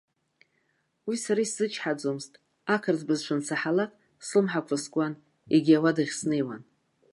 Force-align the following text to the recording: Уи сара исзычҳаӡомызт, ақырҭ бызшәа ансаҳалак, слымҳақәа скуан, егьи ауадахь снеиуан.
Уи 1.07 1.15
сара 1.23 1.41
исзычҳаӡомызт, 1.45 2.33
ақырҭ 2.75 3.01
бызшәа 3.07 3.35
ансаҳалак, 3.37 3.91
слымҳақәа 4.25 4.77
скуан, 4.83 5.13
егьи 5.53 5.77
ауадахь 5.77 6.13
снеиуан. 6.19 6.61